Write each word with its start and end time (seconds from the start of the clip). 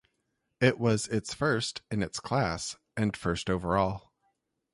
It 0.59 0.79
was 0.79 1.07
its 1.09 1.35
first 1.35 1.83
in 1.91 2.01
its 2.01 2.19
class 2.19 2.75
and 2.97 3.15
first 3.15 3.51
overall. 3.51 4.11